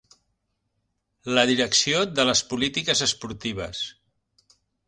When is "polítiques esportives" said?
2.55-3.87